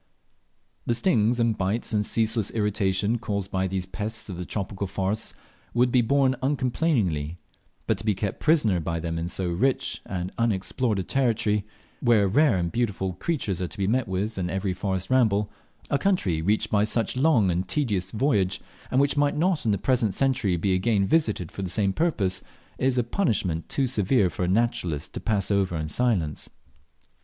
The 0.87 0.95
stings 0.95 1.39
and 1.39 1.55
bites 1.55 1.93
and 1.93 2.03
ceaseless 2.03 2.49
irritation 2.49 3.19
caused 3.19 3.51
by 3.51 3.67
these 3.67 3.85
pests 3.85 4.29
of 4.29 4.39
the 4.39 4.45
tropical 4.45 4.87
forests, 4.87 5.35
would 5.75 5.91
be 5.91 6.01
borne 6.01 6.35
uncomplainingly; 6.41 7.37
but 7.85 7.99
to 7.99 8.03
be 8.03 8.15
kept 8.15 8.39
prisoner 8.39 8.79
by 8.79 8.99
them 8.99 9.19
in 9.19 9.27
so 9.27 9.51
rich 9.51 10.01
and 10.07 10.31
unexplored 10.39 10.97
a 10.97 11.03
country 11.03 11.67
where 11.99 12.27
rare 12.27 12.57
and 12.57 12.71
beautiful 12.71 13.13
creatures 13.13 13.61
are 13.61 13.67
to 13.67 13.77
be 13.77 13.85
met 13.85 14.07
with 14.07 14.39
in 14.39 14.49
every 14.49 14.73
forest 14.73 15.11
ramble 15.11 15.51
a 15.91 15.99
country 15.99 16.41
reached 16.41 16.71
by 16.71 16.83
such 16.83 17.15
a 17.15 17.21
long 17.21 17.51
and 17.51 17.67
tedious 17.67 18.09
voyage, 18.09 18.59
and 18.89 18.99
which 18.99 19.17
might 19.17 19.37
not 19.37 19.65
in 19.67 19.71
the 19.71 19.77
present 19.77 20.15
century 20.15 20.57
be 20.57 20.73
again 20.73 21.05
visited 21.05 21.51
for 21.51 21.61
the 21.61 21.69
same 21.69 21.93
purpose 21.93 22.41
is 22.79 22.97
a 22.97 23.03
punishment 23.03 23.69
too 23.69 23.85
severe 23.85 24.31
for 24.31 24.43
a 24.45 24.47
naturalist 24.47 25.13
to 25.13 25.19
pass 25.19 25.51
over 25.51 25.77
in 25.77 25.87
silence. 25.87 26.49